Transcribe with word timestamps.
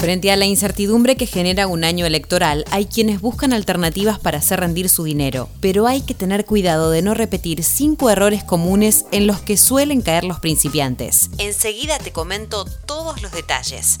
Frente 0.00 0.32
a 0.32 0.36
la 0.36 0.46
incertidumbre 0.46 1.14
que 1.14 1.26
genera 1.26 1.66
un 1.66 1.84
año 1.84 2.06
electoral, 2.06 2.64
hay 2.70 2.86
quienes 2.86 3.20
buscan 3.20 3.52
alternativas 3.52 4.18
para 4.18 4.38
hacer 4.38 4.60
rendir 4.60 4.88
su 4.88 5.04
dinero, 5.04 5.50
pero 5.60 5.86
hay 5.86 6.00
que 6.00 6.14
tener 6.14 6.46
cuidado 6.46 6.90
de 6.90 7.02
no 7.02 7.12
repetir 7.12 7.62
cinco 7.62 8.08
errores 8.08 8.42
comunes 8.42 9.04
en 9.12 9.26
los 9.26 9.42
que 9.42 9.58
suelen 9.58 10.00
caer 10.00 10.24
los 10.24 10.40
principiantes. 10.40 11.28
Enseguida 11.36 11.98
te 11.98 12.12
comento 12.12 12.64
todos 12.86 13.20
los 13.20 13.30
detalles. 13.32 13.98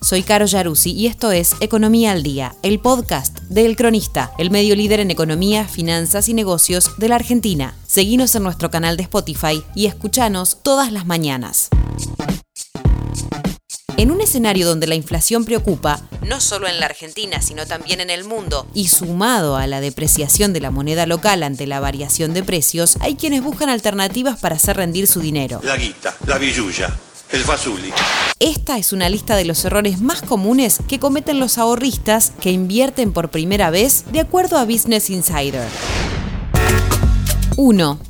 Soy 0.00 0.22
Caro 0.22 0.46
Yaruzzi 0.46 0.92
y 0.92 1.06
esto 1.06 1.30
es 1.32 1.54
Economía 1.60 2.12
al 2.12 2.22
Día, 2.22 2.56
el 2.62 2.80
podcast 2.80 3.40
de 3.42 3.66
El 3.66 3.76
Cronista, 3.76 4.32
el 4.38 4.50
medio 4.50 4.74
líder 4.74 5.00
en 5.00 5.10
economía, 5.10 5.68
finanzas 5.68 6.30
y 6.30 6.34
negocios 6.34 6.92
de 6.96 7.10
la 7.10 7.16
Argentina. 7.16 7.76
Seguinos 7.86 8.34
en 8.34 8.44
nuestro 8.44 8.70
canal 8.70 8.96
de 8.96 9.02
Spotify 9.02 9.62
y 9.74 9.84
escuchanos 9.84 10.56
todas 10.62 10.90
las 10.92 11.04
mañanas. 11.04 11.68
En 14.02 14.10
un 14.10 14.20
escenario 14.20 14.66
donde 14.66 14.88
la 14.88 14.96
inflación 14.96 15.44
preocupa, 15.44 16.00
no 16.26 16.40
solo 16.40 16.66
en 16.66 16.80
la 16.80 16.86
Argentina, 16.86 17.40
sino 17.40 17.66
también 17.68 18.00
en 18.00 18.10
el 18.10 18.24
mundo, 18.24 18.66
y 18.74 18.88
sumado 18.88 19.54
a 19.54 19.68
la 19.68 19.80
depreciación 19.80 20.52
de 20.52 20.60
la 20.60 20.72
moneda 20.72 21.06
local 21.06 21.44
ante 21.44 21.68
la 21.68 21.78
variación 21.78 22.34
de 22.34 22.42
precios, 22.42 22.96
hay 22.98 23.14
quienes 23.14 23.44
buscan 23.44 23.68
alternativas 23.68 24.40
para 24.40 24.56
hacer 24.56 24.78
rendir 24.78 25.06
su 25.06 25.20
dinero. 25.20 25.60
La 25.62 25.76
guita, 25.76 26.16
la 26.26 26.36
billulla, 26.36 26.92
el 27.30 27.42
fazuli. 27.44 27.92
Esta 28.40 28.76
es 28.76 28.92
una 28.92 29.08
lista 29.08 29.36
de 29.36 29.44
los 29.44 29.64
errores 29.64 30.00
más 30.00 30.20
comunes 30.22 30.80
que 30.88 30.98
cometen 30.98 31.38
los 31.38 31.56
ahorristas 31.56 32.32
que 32.40 32.50
invierten 32.50 33.12
por 33.12 33.30
primera 33.30 33.70
vez 33.70 34.06
de 34.10 34.18
acuerdo 34.18 34.58
a 34.58 34.64
Business 34.64 35.10
Insider. 35.10 35.68
1. 37.56 38.00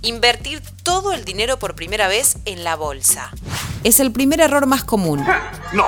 Invertir 0.00 0.62
todo 0.82 1.12
el 1.12 1.26
dinero 1.26 1.58
por 1.58 1.74
primera 1.74 2.08
vez 2.08 2.38
en 2.46 2.64
la 2.64 2.76
bolsa 2.76 3.30
es 3.84 4.00
el 4.00 4.10
primer 4.10 4.40
error 4.40 4.66
más 4.66 4.84
común. 4.84 5.24
No. 5.72 5.84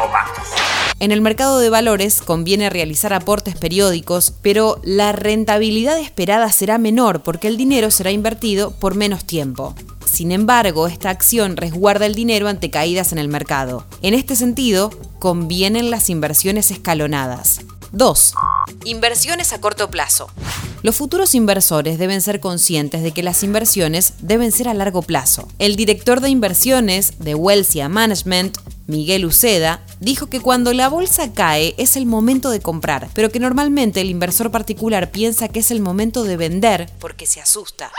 En 0.99 1.13
el 1.13 1.21
mercado 1.21 1.61
de 1.61 1.71
valores 1.71 2.21
conviene 2.21 2.71
realizar 2.71 3.13
aportes 3.13 3.55
periódicos, 3.55 4.33
pero 4.43 4.81
la 4.83 5.13
rentabilidad 5.13 5.97
esperada 5.99 6.51
será 6.51 6.79
menor 6.79 7.23
porque 7.23 7.47
el 7.47 7.57
dinero 7.57 7.93
será 7.93 8.11
invertido 8.11 8.73
por 8.73 8.97
menos 8.97 9.25
tiempo. 9.25 9.77
Sin 10.05 10.33
embargo, 10.33 10.89
esta 10.89 11.11
acción 11.11 11.57
resguarda 11.57 12.07
el 12.07 12.17
dinero 12.17 12.49
ante 12.49 12.71
caídas 12.71 13.13
en 13.13 13.19
el 13.19 13.29
mercado. 13.29 13.85
En 14.03 14.15
este 14.15 14.35
sentido, 14.35 14.91
convienen 15.21 15.91
las 15.91 16.11
inversiones 16.11 16.73
escalonadas. 16.73 17.61
2. 17.93 18.35
Inversiones 18.87 19.53
a 19.53 19.61
corto 19.61 19.91
plazo. 19.91 20.29
Los 20.87 20.95
futuros 20.95 21.35
inversores 21.35 21.99
deben 21.99 22.23
ser 22.23 22.39
conscientes 22.39 23.03
de 23.03 23.11
que 23.11 23.25
las 23.25 23.43
inversiones 23.43 24.13
deben 24.21 24.53
ser 24.53 24.69
a 24.69 24.73
largo 24.73 25.03
plazo. 25.03 25.49
El 25.59 25.75
director 25.75 26.21
de 26.21 26.29
inversiones 26.29 27.15
de 27.19 27.35
Welsia 27.35 27.89
Management, 27.89 28.57
Miguel 28.87 29.25
Uceda, 29.25 29.83
dijo 29.99 30.29
que 30.29 30.41
cuando 30.41 30.73
la 30.73 30.89
bolsa 30.89 31.33
cae 31.33 31.75
es 31.77 31.97
el 31.97 32.07
momento 32.07 32.51
de 32.51 32.61
comprar, 32.61 33.09
pero 33.15 33.31
que 33.31 33.41
normalmente 33.41 34.01
el 34.01 34.11
inversor 34.11 34.53
particular 34.53 35.11
piensa 35.11 35.49
que 35.49 35.59
es 35.59 35.73
el 35.73 35.81
momento 35.81 36.23
de 36.23 36.37
vender 36.37 36.89
porque 37.01 37.27
se 37.27 37.41
asusta. 37.41 37.91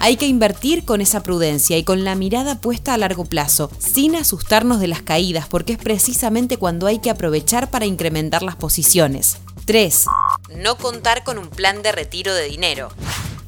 Hay 0.00 0.16
que 0.16 0.26
invertir 0.26 0.86
con 0.86 1.02
esa 1.02 1.22
prudencia 1.22 1.76
y 1.76 1.84
con 1.84 2.04
la 2.04 2.14
mirada 2.14 2.58
puesta 2.58 2.94
a 2.94 2.98
largo 2.98 3.26
plazo, 3.26 3.70
sin 3.78 4.16
asustarnos 4.16 4.80
de 4.80 4.88
las 4.88 5.02
caídas, 5.02 5.46
porque 5.46 5.74
es 5.74 5.78
precisamente 5.78 6.56
cuando 6.56 6.86
hay 6.86 7.00
que 7.00 7.10
aprovechar 7.10 7.68
para 7.68 7.84
incrementar 7.84 8.42
las 8.42 8.56
posiciones. 8.56 9.36
3. 9.66 10.06
No 10.54 10.76
contar 10.76 11.24
con 11.24 11.38
un 11.38 11.48
plan 11.50 11.82
de 11.82 11.90
retiro 11.90 12.32
de 12.32 12.44
dinero. 12.44 12.90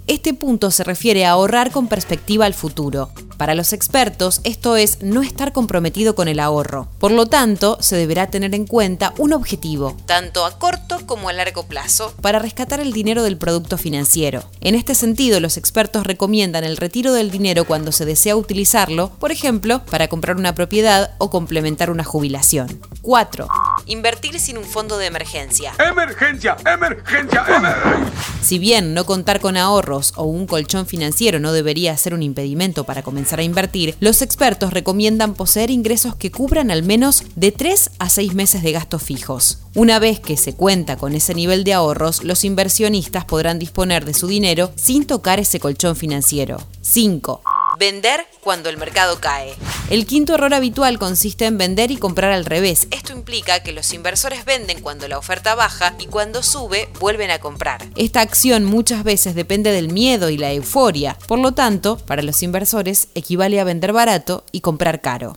Este 0.08 0.34
punto 0.34 0.72
se 0.72 0.82
refiere 0.82 1.24
a 1.24 1.30
ahorrar 1.30 1.70
con 1.70 1.86
perspectiva 1.86 2.44
al 2.44 2.54
futuro. 2.54 3.10
Para 3.38 3.54
los 3.54 3.72
expertos, 3.72 4.40
esto 4.42 4.74
es 4.76 5.00
no 5.00 5.22
estar 5.22 5.52
comprometido 5.52 6.16
con 6.16 6.26
el 6.26 6.40
ahorro. 6.40 6.88
Por 6.98 7.12
lo 7.12 7.26
tanto, 7.26 7.78
se 7.80 7.94
deberá 7.94 8.26
tener 8.26 8.52
en 8.52 8.66
cuenta 8.66 9.14
un 9.16 9.32
objetivo, 9.32 9.96
tanto 10.06 10.44
a 10.44 10.58
corto 10.58 10.98
como 11.06 11.28
a 11.28 11.32
largo 11.32 11.62
plazo, 11.62 12.12
para 12.20 12.40
rescatar 12.40 12.80
el 12.80 12.92
dinero 12.92 13.22
del 13.22 13.38
producto 13.38 13.78
financiero. 13.78 14.42
En 14.60 14.74
este 14.74 14.96
sentido, 14.96 15.38
los 15.38 15.56
expertos 15.56 16.04
recomiendan 16.04 16.64
el 16.64 16.76
retiro 16.76 17.12
del 17.12 17.30
dinero 17.30 17.64
cuando 17.64 17.92
se 17.92 18.04
desea 18.04 18.34
utilizarlo, 18.34 19.10
por 19.20 19.30
ejemplo, 19.30 19.84
para 19.84 20.08
comprar 20.08 20.36
una 20.36 20.56
propiedad 20.56 21.14
o 21.18 21.30
complementar 21.30 21.90
una 21.90 22.02
jubilación. 22.02 22.80
4. 23.02 23.46
Invertir 23.86 24.40
sin 24.40 24.58
un 24.58 24.64
fondo 24.64 24.98
de 24.98 25.06
emergencia. 25.06 25.74
Emergencia, 25.78 26.56
emergencia, 26.66 27.44
emergencia. 27.46 28.12
Si 28.42 28.58
bien 28.58 28.94
no 28.94 29.06
contar 29.06 29.38
con 29.38 29.56
ahorros 29.56 30.12
o 30.16 30.24
un 30.24 30.48
colchón 30.48 30.86
financiero 30.86 31.38
no 31.38 31.52
debería 31.52 31.96
ser 31.96 32.14
un 32.14 32.24
impedimento 32.24 32.82
para 32.82 33.02
comenzar 33.02 33.27
a 33.36 33.42
invertir, 33.42 33.94
los 34.00 34.22
expertos 34.22 34.72
recomiendan 34.72 35.34
poseer 35.34 35.70
ingresos 35.70 36.16
que 36.16 36.30
cubran 36.30 36.70
al 36.70 36.82
menos 36.82 37.24
de 37.36 37.52
3 37.52 37.90
a 37.98 38.08
6 38.08 38.34
meses 38.34 38.62
de 38.62 38.72
gastos 38.72 39.02
fijos. 39.02 39.58
Una 39.74 39.98
vez 39.98 40.20
que 40.20 40.36
se 40.36 40.54
cuenta 40.54 40.96
con 40.96 41.14
ese 41.14 41.34
nivel 41.34 41.64
de 41.64 41.74
ahorros, 41.74 42.24
los 42.24 42.44
inversionistas 42.44 43.24
podrán 43.26 43.58
disponer 43.58 44.04
de 44.04 44.14
su 44.14 44.26
dinero 44.26 44.72
sin 44.74 45.06
tocar 45.06 45.38
ese 45.38 45.60
colchón 45.60 45.94
financiero. 45.94 46.58
5. 46.80 47.42
Vender 47.78 48.26
cuando 48.40 48.70
el 48.70 48.78
mercado 48.78 49.20
cae. 49.20 49.54
El 49.90 50.04
quinto 50.04 50.34
error 50.34 50.52
habitual 50.52 50.98
consiste 50.98 51.46
en 51.46 51.56
vender 51.56 51.90
y 51.90 51.96
comprar 51.96 52.30
al 52.30 52.44
revés. 52.44 52.88
Esto 52.90 53.14
implica 53.14 53.62
que 53.62 53.72
los 53.72 53.94
inversores 53.94 54.44
venden 54.44 54.82
cuando 54.82 55.08
la 55.08 55.16
oferta 55.16 55.54
baja 55.54 55.94
y 55.98 56.06
cuando 56.06 56.42
sube 56.42 56.90
vuelven 57.00 57.30
a 57.30 57.38
comprar. 57.38 57.88
Esta 57.96 58.20
acción 58.20 58.66
muchas 58.66 59.02
veces 59.02 59.34
depende 59.34 59.72
del 59.72 59.90
miedo 59.90 60.28
y 60.28 60.36
la 60.36 60.52
euforia. 60.52 61.16
Por 61.26 61.38
lo 61.38 61.52
tanto, 61.52 61.96
para 61.96 62.20
los 62.20 62.42
inversores 62.42 63.08
equivale 63.14 63.60
a 63.60 63.64
vender 63.64 63.94
barato 63.94 64.44
y 64.52 64.60
comprar 64.60 65.00
caro. 65.00 65.36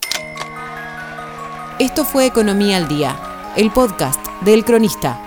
Esto 1.80 2.04
fue 2.04 2.26
Economía 2.26 2.76
al 2.76 2.90
Día, 2.90 3.54
el 3.56 3.72
podcast 3.72 4.20
del 4.42 4.66
Cronista. 4.66 5.18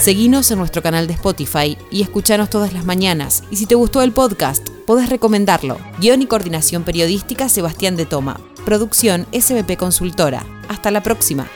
Seguinos 0.00 0.50
en 0.50 0.58
nuestro 0.58 0.82
canal 0.82 1.06
de 1.06 1.12
Spotify 1.12 1.76
y 1.90 2.00
escuchanos 2.00 2.48
todas 2.48 2.72
las 2.72 2.86
mañanas. 2.86 3.44
Y 3.50 3.56
si 3.56 3.66
te 3.66 3.74
gustó 3.74 4.00
el 4.00 4.12
podcast, 4.12 4.71
podés 4.86 5.08
recomendarlo. 5.08 5.78
Guión 5.98 6.22
y 6.22 6.26
coordinación 6.26 6.82
periodística 6.82 7.48
Sebastián 7.48 7.96
de 7.96 8.06
Toma. 8.06 8.40
Producción 8.64 9.26
SBP 9.32 9.76
Consultora. 9.76 10.44
Hasta 10.68 10.90
la 10.90 11.02
próxima. 11.02 11.48